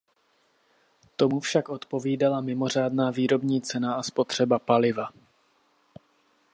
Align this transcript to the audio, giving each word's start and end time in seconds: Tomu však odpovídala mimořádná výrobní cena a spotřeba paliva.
Tomu 1.15 1.39
však 1.39 1.69
odpovídala 1.69 2.41
mimořádná 2.41 3.11
výrobní 3.11 3.61
cena 3.61 3.93
a 3.93 4.03
spotřeba 4.03 4.59
paliva. 4.59 5.09